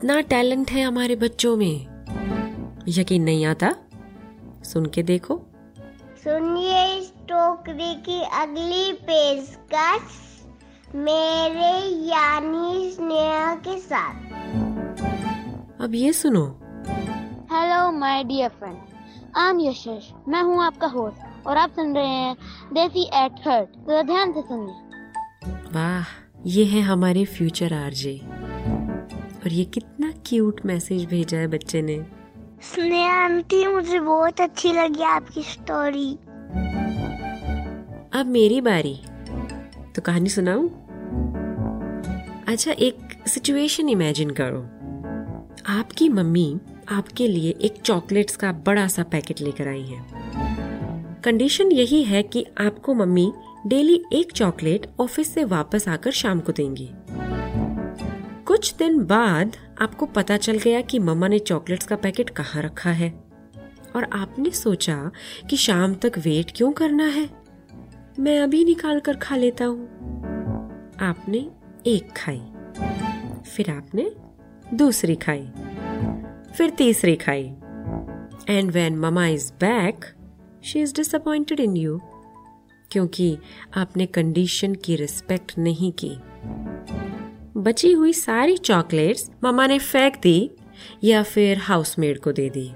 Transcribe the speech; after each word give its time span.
कितना 0.00 0.20
टैलेंट 0.20 0.70
है 0.70 0.82
हमारे 0.82 1.14
बच्चों 1.16 1.56
में। 1.56 1.86
यकीन 2.88 3.22
नहीं 3.22 3.44
आता? 3.46 3.70
सुन 4.64 4.86
के 4.86 5.02
देखो। 5.02 5.36
सुनिए 6.22 6.84
इस 6.92 7.10
टोकरी 7.28 7.94
की 8.06 8.20
अगली 8.38 8.92
पेशकश 9.02 10.94
मेरे 10.94 11.72
यानी 12.08 12.90
स्नेहा 12.92 13.54
के 13.66 13.76
साथ। 13.80 14.14
अब 15.82 15.94
ये 15.94 16.12
सुनो। 16.12 16.46
Hello 17.52 17.90
my 17.98 18.24
dear 18.24 18.48
friend 18.58 18.78
I 19.36 19.50
am 19.50 19.60
Yashash 19.60 20.10
मैं 20.28 20.42
हूँ 20.42 20.62
आपका 20.64 20.86
होस्ट 20.96 21.46
और 21.46 21.56
आप 21.56 21.70
सुन 21.70 21.94
रहे 21.96 22.06
हैं 22.06 22.34
देसी 22.72 23.04
एट 23.24 23.46
हर्ट 23.48 23.76
तो 23.88 24.02
ध्यान 24.02 24.32
से 24.32 24.48
सुनिए। 24.48 25.68
वाह 25.74 26.04
ये 26.48 26.64
है 26.64 26.80
हमारे 26.82 27.24
फ्यूचर 27.36 27.74
आरजे 27.74 28.20
और 29.44 29.52
ये 29.52 29.64
कितना 29.64 30.12
क्यूट 30.26 30.60
मैसेज 30.66 31.04
भेजा 31.04 31.38
है 31.38 31.46
बच्चे 31.46 31.82
ने। 31.82 32.06
स्नेहा 32.62 33.12
आंटी 33.24 33.66
मुझे 33.66 34.00
बहुत 34.00 34.40
अच्छी 34.40 34.72
लगी 34.72 35.02
आपकी 35.02 35.42
स्टोरी 35.42 36.12
अब 38.12 38.26
मेरी 38.26 38.60
बारी। 38.60 38.94
तो 39.96 40.02
कहानी 40.02 40.28
सुनाऊं? 40.28 40.68
अच्छा 42.48 42.72
एक 42.72 42.98
सिचुएशन 43.26 43.88
इमेजिन 43.88 44.30
करो। 44.30 44.60
आपकी 45.68 46.08
मम्मी 46.08 46.58
आपके 46.88 47.28
लिए 47.28 47.50
एक 47.60 47.80
चॉकलेट्स 47.82 48.36
का 48.36 48.52
बड़ा 48.52 48.86
सा 48.88 49.02
पैकेट 49.02 49.40
लेकर 49.40 49.68
आई 49.68 49.82
है। 49.82 50.04
कंडीशन 51.24 51.72
यही 51.72 52.02
है 52.02 52.22
कि 52.22 52.46
आपको 52.60 52.94
मम्मी 52.94 53.32
डेली 53.66 54.02
एक 54.12 54.32
चॉकलेट 54.32 54.86
ऑफ़िस 55.00 55.34
से 55.34 55.44
वापस 55.44 55.88
आकर 55.88 56.10
शाम 56.10 56.40
को 56.40 56.52
देंगी। 56.52 56.90
कुछ 58.60 58.74
दिन 58.74 59.04
बाद 59.04 59.56
आपको 59.80 60.06
पता 60.06 60.36
चल 60.36 60.58
गया 60.58 60.80
कि 60.80 60.98
मम्मा 60.98 61.28
ने 61.28 61.38
चॉकलेट्स 61.38 61.86
का 61.86 61.96
पैकेट 61.96 62.30
कहाँ 62.30 62.62
रखा 62.62 62.90
है। 62.90 63.24
और 63.96 64.04
आपने 64.12 64.50
सोचा 64.50 65.10
कि 65.50 65.56
शाम 65.56 65.94
तक 65.94 66.12
वेट 66.18 66.52
क्यों 66.56 66.72
करना 66.72 67.04
है? 67.04 67.30
मैं 68.18 68.40
अभी 68.40 68.64
निकाल 68.64 69.00
कर 69.00 69.16
खा 69.16 69.36
लेता 69.36 69.64
हूँ। 69.64 69.84
आपने 71.00 71.50
एक 71.86 72.12
खाई। 72.16 72.40
फिर 73.50 73.70
आपने 73.70 74.10
दूसरी 74.74 75.14
खाई। 75.14 75.48
फिर 76.54 76.70
तीसरी 76.70 77.16
खाई। 77.16 77.44
And 78.48 78.70
when 78.70 78.98
mama 78.98 79.26
is 79.26 79.52
back 79.52 80.04
she 80.64 80.80
is 80.80 80.94
disappointed 80.94 81.60
in 81.60 81.76
you 81.76 82.00
क्योंकि 82.90 83.38
आपने 83.76 84.06
कंडीशन 84.06 84.74
की 84.74 84.96
रिस्पेक्ट 84.96 85.58
नहीं 85.58 85.92
की। 85.92 86.16
बची 87.56 87.92
हुई 87.92 88.12
सारी 88.12 88.56
चॉकलेट्स 88.56 89.30
ममा 89.44 89.66
ने 89.66 89.78
फेंक 89.78 90.16
दी 90.22 90.50
या 91.04 91.22
फिर 91.22 91.58
हाउसमेड 91.58 92.18
को 92.18 92.32
दे 92.32 92.50
दी। 92.50 92.72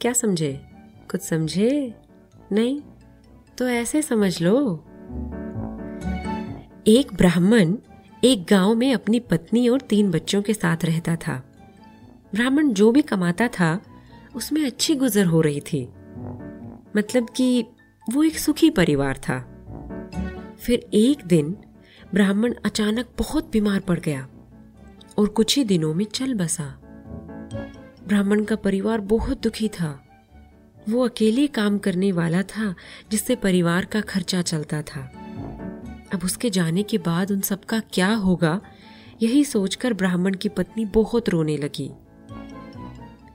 क्या 0.00 0.12
समझे? 0.12 0.60
कुछ 1.10 1.20
समझे? 1.20 1.94
नहीं? 2.52 2.80
तो 3.58 3.68
ऐसे 3.68 4.02
समझ 4.02 4.42
लो। 4.42 4.84
एक 6.86 7.06
ब्राह्मण 7.14 7.76
एक 8.24 8.46
गाँव 8.50 8.74
में 8.74 8.94
अपनी 8.94 9.20
पत्नी 9.20 9.68
और 9.68 9.80
तीन 9.80 10.10
बच्चों 10.10 10.42
के 10.42 10.54
साथ 10.54 10.76
रहता 10.84 11.16
था। 11.16 11.52
ब्राह्मण 12.34 12.68
जो 12.68 12.92
भी 12.92 13.02
कमाता 13.02 13.48
था, 13.48 13.80
उसमें 14.36 14.66
अच्छी 14.66 14.94
गुजर 14.94 15.26
हो 15.26 15.40
रही 15.40 15.60
थी। 15.60 15.88
मतलब 16.96 17.26
कि 17.36 17.64
वो 18.14 18.22
एक 18.22 18.38
सुखी 18.38 18.70
परिवार 18.70 19.16
था। 19.16 19.40
फिर 20.60 20.86
एक 20.94 21.26
दिन 21.26 21.56
ब्राह्मण 22.14 22.54
अचानक 22.64 23.08
बहुत 23.18 23.50
बीमार 23.52 23.80
पड़ 23.80 24.00
गया 24.00 24.28
और 25.18 25.28
कुछ 25.28 25.56
ही 25.58 25.64
दिनों 25.64 25.94
में 25.94 26.04
चल 26.04 26.34
बसा। 26.34 26.64
ब्राह्मण 28.08 28.44
का 28.44 28.56
परिवार 28.56 29.00
बहुत 29.00 29.42
दुखी 29.42 29.68
था। 29.68 30.06
वो 30.88 31.08
अकेले 31.08 31.46
काम 31.46 31.78
करने 31.78 32.12
वाला 32.12 32.42
था, 32.42 32.74
जिससे 33.10 33.36
परिवार 33.36 33.84
का 33.84 34.00
खर्चा 34.00 34.42
चलता 34.42 34.82
था। 34.82 35.00
अब 36.14 36.20
उसके 36.24 36.50
जाने 36.50 36.82
के 36.82 36.98
बाद 36.98 37.32
उन 37.32 37.40
सबका 37.40 37.80
क्या 37.92 38.08
होगा, 38.08 38.60
यही 39.22 39.44
सोचकर 39.44 39.92
ब्राह्मण 39.92 40.34
की 40.34 40.48
पत्नी 40.48 40.84
बहुत 40.84 41.28
रोने 41.28 41.56
लगी। 41.56 41.90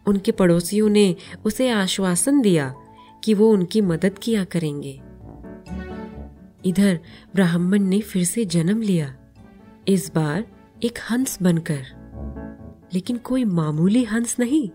उनके 0.07 0.31
पड़ोसियों 0.31 0.89
ने 0.89 1.15
उसे 1.45 1.69
आश्वासन 1.69 2.41
दिया 2.41 2.75
कि 3.23 3.33
वो 3.33 3.51
उनकी 3.51 3.81
मदद 3.81 4.19
किया 4.23 4.43
करेंगे। 4.43 5.01
इधर 6.65 6.99
ब्राह्मण 7.35 7.79
ने 7.79 8.01
फिर 8.01 8.23
से 8.23 8.45
जन्म 8.45 8.81
लिया। 8.81 9.15
इस 9.87 10.11
बार 10.15 10.45
एक 10.83 10.99
हंस 11.11 11.41
बनकर। 11.41 11.85
लेकिन 12.93 13.17
कोई 13.17 13.43
मामूली 13.43 14.03
हंस 14.03 14.35
नहीं। 14.39 14.69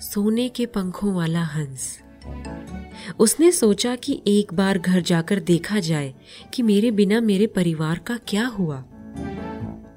सोने 0.00 0.48
के 0.48 0.66
पंखों 0.66 1.14
वाला 1.14 1.42
हंस। 1.42 2.00
उसने 3.18 3.52
सोचा 3.52 3.96
कि 3.96 4.22
एक 4.26 4.54
बार 4.54 4.78
घर 4.78 5.00
जाकर 5.00 5.40
देखा 5.40 5.80
जाए 5.80 6.14
कि 6.54 6.62
मेरे 6.62 6.90
बिना 6.90 7.20
मेरे 7.20 7.46
परिवार 7.46 7.98
का 7.98 8.16
क्या 8.16 8.46
हुआ। 8.46 8.84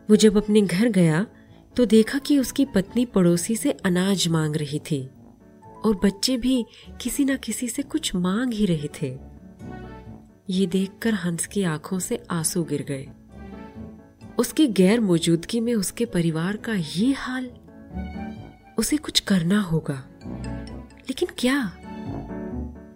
वो 0.10 0.16
जब 0.16 0.38
अपने 0.38 0.62
घर 0.62 0.90
गया 0.90 1.28
तो 1.76 1.86
देखा 1.86 2.18
कि 2.20 2.40
उसकी 2.40 2.66
पत्नी 2.66 3.06
पड़ोसी 3.06 3.56
से 3.56 3.72
अनाज 3.72 4.28
मांग 4.28 4.56
रही 4.56 4.80
थी। 4.80 5.10
और 5.86 6.00
बच्चे 6.04 6.38
भी 6.38 6.66
किसी 7.02 7.26
न 7.26 7.38
किसी 7.38 7.68
से 7.68 7.82
कुछ 7.82 8.16
मांग 8.16 8.54
ही 8.54 8.66
रहे 8.66 8.88
थे। 9.02 9.37
ये 10.50 10.66
देखकर 10.66 11.14
हंस 11.14 11.46
की 11.46 11.64
आँखों 11.64 12.00
से 12.00 12.24
आँसू 12.32 12.64
गिर 12.64 12.82
गए। 12.82 13.08
उसकी 14.38 14.68
गैर 14.68 15.00
मौजूदगी 15.00 15.60
में 15.60 15.74
उसके 15.74 16.06
परिवार 16.06 16.58
का 16.58 16.74
ये 16.74 17.12
हाल, 17.14 17.52
उसे 18.78 18.98
कुछ 18.98 19.20
करना 19.20 19.62
होगा। 19.62 20.04
लेकिन 21.00 21.30
क्या? 21.38 21.78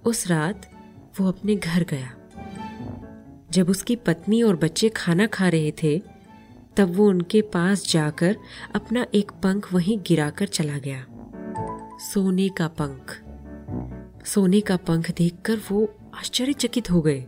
उस 0.05 0.27
रात 0.27 0.71
वो 1.19 1.27
अपने 1.27 1.55
घर 1.55 1.83
गया। 1.83 2.13
जब 3.51 3.69
उसकी 3.69 3.95
पत्नी 3.95 4.41
और 4.41 4.55
बच्चे 4.55 4.89
खाना 4.89 5.27
खा 5.27 5.49
रहे 5.49 5.73
थे, 5.83 6.01
तब 6.77 6.95
वो 6.95 7.09
उनके 7.09 7.41
पास 7.41 7.91
जाकर 7.91 8.37
अपना 8.75 9.05
एक 9.13 9.31
पंख 9.31 9.73
वहीं 9.73 9.99
गिराकर 10.07 10.47
चला 10.47 10.77
गया। 10.77 11.05
सोने 11.99 12.49
का 12.49 12.67
पंख। 12.67 13.21
सोने 14.25 14.61
का 14.61 14.77
पंख 14.77 15.11
देखकर 15.11 15.59
वो 15.71 15.95
आश्चर्यचकित 16.15 16.91
हो 16.91 17.01
गए। 17.01 17.25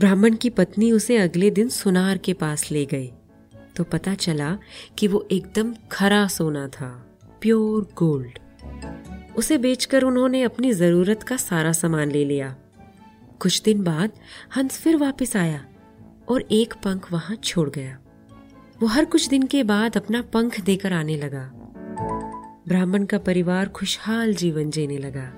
ब्राह्मण 0.00 0.34
की 0.34 0.50
पत्नी 0.50 0.92
उसे 0.92 1.16
अगले 1.16 1.50
दिन 1.50 1.68
सुनार 1.68 2.18
के 2.18 2.32
पास 2.32 2.70
ले 2.70 2.86
गई। 2.86 3.12
तो 3.76 3.84
पता 3.84 4.14
चला 4.14 4.58
कि 4.98 5.08
वो 5.08 5.28
एकदम 5.32 5.74
खरा 5.92 6.26
सोना 6.26 6.68
था, 6.68 7.18
प्योर 7.40 7.88
गोल्ड। 7.96 8.38
उसे 9.36 9.58
बेचकर 9.58 10.02
उन्होंने 10.02 10.42
अपनी 10.42 10.72
ज़रूरत 10.72 11.22
का 11.22 11.36
सारा 11.36 11.72
सामान 11.72 12.10
ले 12.10 12.24
लिया। 12.24 12.56
कुछ 13.38 13.62
दिन 13.62 13.82
बाद 13.82 14.10
हंस 14.56 14.78
फिर 14.78 14.96
वापस 14.96 15.36
आया 15.36 15.66
और 16.28 16.42
एक 16.42 16.74
पंख 16.74 17.12
वहाँ 17.12 17.36
छोड़ 17.36 17.70
गया। 17.70 17.98
वो 18.82 18.86
हर 18.86 19.04
कुछ 19.04 19.28
दिन 19.28 19.42
के 19.42 19.62
बाद 19.62 19.96
अपना 19.96 20.22
पंख 20.22 20.60
देकर 20.60 20.92
आने 20.92 21.16
लगा। 21.16 21.52
ब्राह्मण 22.68 23.04
का 23.04 23.18
परिवार 23.18 23.68
खुशहाल 23.68 24.34
जीवन 24.34 24.70
जीने 24.70 24.98
लगा। 24.98 25.32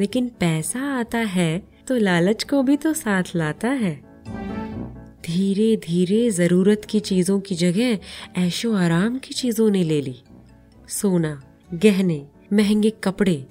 लेकिन 0.00 0.28
पैसा 0.28 0.80
आता 0.80 1.18
है 1.18 1.73
तो 1.86 1.96
लालच 1.96 2.44
को 2.44 2.62
भी 2.62 2.76
तो 2.76 2.92
साथ 2.92 3.22
लाता 3.36 3.68
है। 3.68 3.94
धीरे 5.26 5.76
धीरे 5.76 6.30
ज़रूरत 6.30 6.86
की 6.90 7.00
चीज़ों 7.00 7.40
की 7.40 7.54
जगह 7.54 7.98
ऐशो 8.40 8.74
आराम 8.74 9.18
की 9.18 9.34
चीज़ों 9.34 9.70
ने 9.70 9.82
ले 9.82 10.00
ली। 10.00 10.16
सोना, 10.88 11.42
गहने, 11.74 12.26
महँगे 12.52 12.90
कपड़े, 13.04 13.46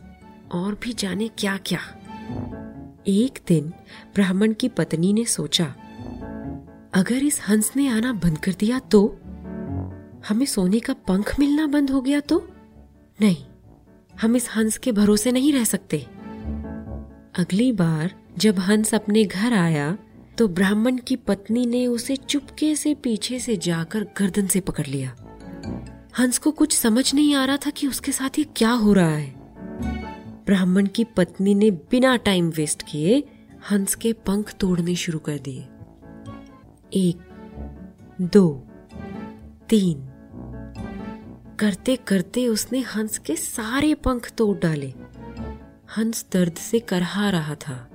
और 0.52 0.78
भी 0.84 0.94
जाने 0.94 1.28
क्या 1.28 1.58
क्या 1.58 1.80
एक 3.08 3.40
दिन 3.48 3.72
ब्राह्मण 4.16 4.54
की 4.54 4.68
पत्नी 4.68 5.14
ने 5.14 5.26
सोचा, 5.26 5.66
अगर 6.94 7.24
इस 7.24 7.42
हंस 7.50 7.72
ने 7.76 7.88
आना 7.88 8.14
बंद 8.14 8.38
कर 8.38 8.54
दिया 8.54 8.80
तो? 8.80 9.20
हमें 10.28 10.46
सोने 10.46 10.80
का 10.80 10.94
पंख 10.94 11.40
मिलना 11.40 11.68
बंद 11.68 11.90
हो 11.90 12.02
गया 12.02 12.20
तो? 12.20 12.48
नहीं, 13.22 13.38
हम 14.22 14.36
इस 14.36 14.50
हंस 14.56 14.78
के 14.78 14.92
भरोसे 14.92 15.32
नहीं 15.32 15.54
रह 15.54 15.64
सकते। 15.64 16.06
अगली 17.38 17.72
बार 17.72 18.14
जब 18.38 18.60
हंस 18.60 18.96
अपने 18.96 19.26
घर 19.26 19.54
आया 19.54 19.98
तो 20.38 20.48
ब्राह्मण 20.48 20.98
की 20.98 21.16
पत्नी 21.16 21.66
ने 21.66 21.88
उसे 21.88 22.16
चुपके 22.16 22.76
से 22.76 22.94
पीछे 22.94 23.40
से 23.40 23.58
जाकर 23.58 24.04
गर्दन 24.04 24.48
से 24.48 24.60
पकड़ 24.60 24.86
लिया। 24.86 25.16
हंस 26.20 26.38
को 26.38 26.52
कुछ 26.52 26.78
समझ 26.78 27.14
नहीं 27.14 27.36
आ 27.36 27.46
रहा 27.46 27.58
था 27.58 27.70
कि 27.70 27.88
उसके 27.88 28.12
साथ 28.12 28.40
ये 28.40 28.46
क्या 28.56 28.72
हो 28.72 28.94
रहा 28.94 29.16
है। 29.16 29.36
ब्राह्मण 30.46 30.88
की 30.88 31.04
पत्नी 31.04 31.56
ने 31.56 31.72
बिना 31.72 32.16
टाइम 32.16 32.50
वेस्ट 32.50 32.84
किए 32.92 33.24
हंस 33.72 33.96
के 33.96 34.14
पंख 34.14 34.54
तोड़ने 34.54 34.96
शुरू 34.96 35.20
कर 35.20 35.38
दिए। 35.38 35.62
एक, 36.94 37.18
दो, 38.22 38.68
तीन। 39.70 40.10
करते 41.60 41.96
करते 41.96 42.48
उसने 42.48 42.80
हंस 42.80 43.18
के 43.18 43.36
सारे 43.36 43.94
पंख 43.94 44.32
तोड़ 44.32 44.58
डाले। 44.58 44.94
हंस 45.98 46.26
दर्द 46.32 46.54
से 46.54 46.80
करहा 46.80 47.30
रहा 47.30 47.56
था। 47.56 47.90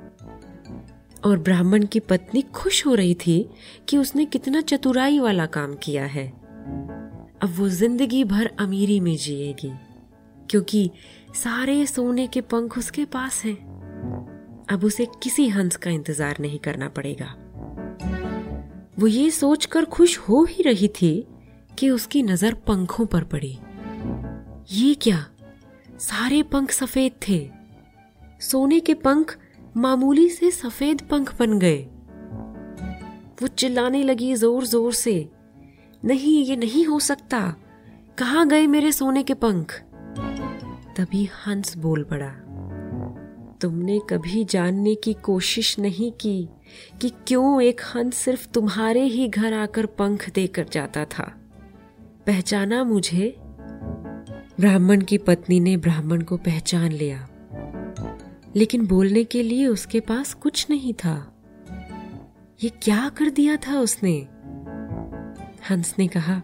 और 1.24 1.38
ब्राह्मण 1.38 1.84
की 1.84 2.00
पत्नी 2.00 2.42
खुश 2.54 2.84
हो 2.86 2.94
रही 2.94 3.14
थी 3.16 3.48
कि 3.88 3.96
उसने 3.96 4.24
कितना 4.24 4.60
चतुराई 4.60 5.18
वाला 5.18 5.46
काम 5.46 5.74
किया 5.74 6.04
है। 6.06 6.26
अब 7.42 7.54
वो 7.56 7.68
ज़िंदगी 7.68 8.22
भर 8.24 8.50
अमीरी 8.58 8.98
में 9.00 9.16
जिएगी, 9.16 9.72
क्योंकि 10.50 10.90
सारे 11.34 11.84
सोने 11.86 12.26
के 12.26 12.40
पंख 12.40 12.78
उसके 12.78 13.04
पास 13.04 13.42
हैं। 13.44 13.56
अब 14.70 14.84
उसे 14.84 15.06
किसी 15.22 15.48
हंस 15.48 15.76
का 15.76 15.90
इंतज़ार 15.90 16.36
नहीं 16.40 16.58
करना 16.58 16.88
पड़ेगा। 16.88 17.34
वो 18.98 19.06
ये 19.06 19.30
सोचकर 19.30 19.84
खुश 19.84 20.18
हो 20.18 20.44
ही 20.44 20.62
रही 20.62 20.88
थी 20.92 21.26
कि 21.78 21.90
उसकी 21.90 22.22
नज़र 22.22 22.54
पंखों 22.66 23.06
पर 23.06 23.24
पड़ी। 23.24 23.58
ये 24.72 24.94
क्या? 24.94 25.24
सारे 26.00 26.42
पंख 26.42 26.70
सफ़ेद 26.70 27.12
थे। 27.28 27.38
सोने 28.40 28.80
के 28.80 28.94
पंख 28.94 29.36
मामूली 29.76 30.28
से 30.28 30.50
सफ़ेद 30.50 31.00
पंख 31.00 31.38
बन 31.38 31.58
गए। 31.58 31.78
वो 33.42 33.46
चिल्लाने 33.46 34.02
लगी 34.02 34.34
ज़ोर 34.34 34.64
ज़ोर 34.64 34.92
से, 34.92 35.28
नहीं, 36.04 36.44
ये 36.44 36.56
नहीं 36.56 36.86
हो 36.86 36.98
सकता। 36.98 37.54
कहा 38.18 38.44
गए 38.44 38.66
मेरे 38.66 38.92
सोने 38.92 39.22
के 39.22 39.34
पंख? 39.34 39.72
तभी 40.96 41.28
हंस 41.46 41.76
बोल 41.76 42.04
पड़ा। 42.04 42.30
तुमने 43.60 44.00
कभी 44.10 44.44
जानने 44.44 44.94
की 44.94 45.12
कोशिश 45.14 45.78
नहीं 45.78 46.12
की 46.12 46.48
कि 47.00 47.12
क्यों 47.26 47.62
एक 47.62 47.80
हंस 47.80 48.14
सिर्फ़ 48.14 48.48
तुम्हारे 48.48 49.02
ही 49.02 49.28
घर 49.28 49.52
आकर 49.52 49.86
पंख 49.86 50.30
देकर 50.30 50.66
जाता 50.72 51.04
था? 51.04 51.32
पहचाना 52.26 52.84
मुझे? 52.84 53.36
ब्राह्मण 54.60 55.00
की 55.00 55.18
पत्नी 55.18 55.60
ने 55.60 55.76
ब्राह्मण 55.76 56.22
को 56.22 56.36
पहचान 56.36 56.92
लिया। 56.92 57.28
लेकिन 58.56 58.86
बोलने 58.86 59.24
के 59.24 59.42
लिए 59.42 59.66
उसके 59.66 60.00
पास 60.00 60.34
कुछ 60.34 60.66
नहीं 60.70 60.94
था। 60.94 61.34
ये 62.64 62.68
क्या 62.68 63.08
कर 63.08 63.30
दिया 63.30 63.56
था 63.56 63.80
उसने? 63.80 64.28
हंस 65.70 65.94
ने 65.98 66.06
कहा, 66.06 66.42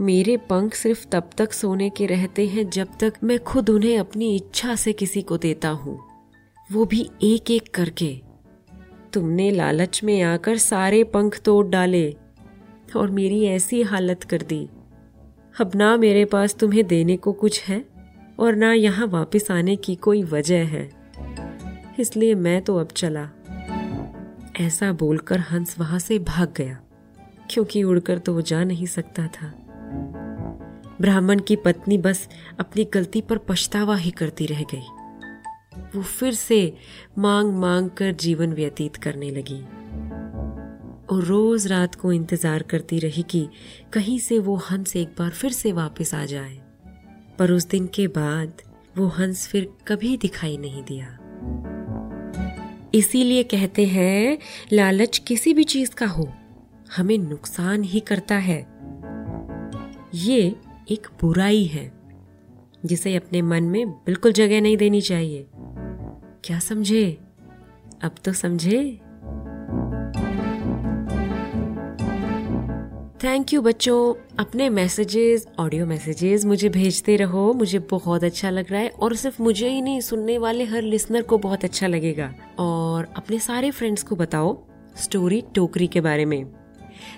मेरे 0.00 0.36
पंख 0.36 0.74
सिर्फ़ 0.74 1.06
तब 1.06 1.30
तक 1.36 1.52
सोने 1.52 1.90
के 1.90 2.06
रहते 2.06 2.46
हैं 2.46 2.70
जब 2.70 2.88
तक 3.00 3.14
मैं 3.24 3.38
खुद 3.38 3.70
उन्हें 3.70 3.98
अपनी 3.98 4.36
इच्छा 4.36 4.74
से 4.74 4.92
किसी 4.92 5.22
को 5.22 5.38
देता 5.38 5.68
हूँ। 5.68 6.00
वो 6.72 6.84
भी 6.84 7.10
एक 7.22 7.50
एक 7.50 7.74
करके। 7.74 8.20
तुमने 9.12 9.50
लालच 9.50 10.00
में 10.04 10.22
आकर 10.22 10.56
सारे 10.56 11.04
पंख 11.04 11.40
तोड़ 11.40 11.66
डाले 11.66 12.16
और 12.96 13.10
मेरी 13.10 13.44
ऐसी 13.44 13.82
हालत 13.82 14.22
कर 14.22 14.42
दी। 14.42 14.68
अब 15.60 15.70
ना 15.74 15.96
मेरे 15.96 16.24
पास 16.24 16.54
तुम्हें 16.54 16.86
देने 16.86 17.16
को 17.16 17.32
कुछ 17.32 17.64
है 17.64 17.84
और 18.38 18.56
ना 18.56 18.72
यहाँ 18.72 19.06
वापस 19.06 19.50
आने 19.50 19.76
की 19.76 19.94
कोई 19.94 20.22
वजह 20.22 20.66
है। 20.66 20.97
इसलिए 21.98 22.34
मैं 22.34 22.60
तो 22.62 22.76
अब 22.76 22.88
चला। 22.96 23.28
ऐसा 24.60 24.92
बोलकर 24.92 25.40
हंस 25.40 25.78
वहाँ 25.78 25.98
से 25.98 26.18
भाग 26.18 26.52
गया, 26.56 26.78
क्योंकि 27.50 27.82
उड़कर 27.82 28.18
तो 28.18 28.34
वो 28.34 28.40
जा 28.42 28.62
नहीं 28.64 28.86
सकता 28.86 29.26
था। 29.26 29.52
ब्राह्मण 31.00 31.40
की 31.40 31.56
पत्नी 31.56 31.98
बस 31.98 32.28
अपनी 32.60 32.84
गलती 32.84 33.20
पर 33.20 33.38
पछतावा 33.38 33.96
ही 33.96 34.10
करती 34.10 34.46
रह 34.46 34.62
गई। 34.74 34.86
वो 35.94 36.02
फिर 36.02 36.34
से 36.34 36.60
मांग 37.18 37.52
मांग 37.54 37.90
कर 37.90 38.12
जीवन 38.12 38.52
व्यतीत 38.52 38.96
करने 38.96 39.30
लगी। 39.30 39.60
और 41.06 41.24
रोज 41.24 41.66
रात 41.66 41.94
को 41.94 42.12
इंतज़ार 42.12 42.62
करती 42.62 42.98
रही 42.98 43.22
कि 43.22 43.48
कहीं 43.92 44.18
से 44.18 44.38
वो 44.38 44.56
हंस 44.70 44.96
एक 44.96 45.14
बार 45.18 45.30
फिर 45.30 45.52
से 45.52 45.72
वापस 45.72 46.14
आ 46.14 46.24
जाए। 46.24 46.58
पर 47.38 47.52
उस 47.52 47.68
दिन 47.68 47.86
के 47.86 48.06
बाद 48.08 48.62
वो 48.98 49.06
हंस 49.08 49.46
फिर 49.48 49.68
कभी 49.88 50.16
दिखाई 50.16 50.56
नहीं 50.56 50.82
दिया। 50.82 51.06
इसीलिए 52.94 53.42
कहते 53.42 53.86
हैं, 53.86 54.38
लालच 54.72 55.18
किसी 55.18 55.54
भी 55.54 55.64
चीज़ 55.64 55.90
का 55.90 56.06
हो, 56.06 56.32
हमें 56.96 57.18
नुकसान 57.18 57.82
ही 57.82 58.00
करता 58.00 58.34
है। 58.34 58.68
ये 60.14 60.56
एक 60.90 61.06
बुराई 61.20 61.64
है, 61.64 61.92
जिसे 62.84 63.16
अपने 63.16 63.42
मन 63.42 63.64
में 63.64 63.90
बिल्कुल 63.90 64.32
जगह 64.32 64.60
नहीं 64.60 64.76
देनी 64.76 65.00
चाहिए। 65.00 65.46
क्या 66.44 66.58
समझे? 66.58 67.18
अब 68.02 68.14
तो 68.24 68.32
समझे। 68.32 69.00
थैंक 73.24 73.52
यू 73.52 73.62
बच्चों। 73.62 74.14
अपने 74.38 74.68
मैसेजेस 74.70 75.46
ऑडियो 75.58 75.86
मैसेजेस 75.86 76.44
मुझे 76.44 76.68
भेजते 76.68 77.16
रहो। 77.16 77.52
मुझे 77.52 77.78
बहुत 77.78 78.24
अच्छा 78.24 78.50
लग 78.50 78.70
रहा 78.70 78.80
है 78.80 78.88
और 78.88 79.14
सिर्फ़ 79.16 79.42
मुझे 79.42 79.68
ही 79.68 79.80
नहीं, 79.82 80.00
सुनने 80.00 80.38
वाले 80.38 80.64
हर 80.64 80.82
लिसनर 80.82 81.22
को 81.22 81.38
बहुत 81.38 81.64
अच्छा 81.64 81.86
लगेगा। 81.86 82.34
और 82.58 83.08
अपने 83.16 83.38
सारे 83.38 83.70
फ्रेंड्स 83.70 84.02
को 84.02 84.16
बताओ 84.16 84.56
स्टोरी 84.96 85.42
टोकरी 85.54 85.86
के 85.86 86.00
बारे 86.00 86.24
में। 86.24 86.44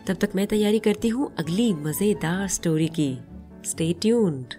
तब 0.06 0.14
तक 0.14 0.30
मैं 0.34 0.46
तैयारी 0.46 0.78
करती 0.78 1.08
हूँ 1.08 1.34
अगली 1.38 1.72
मज़ेदार 1.74 2.48
स्टोरी 2.48 2.88
की। 2.88 3.18
Stay 3.64 3.92
tuned 3.92 4.54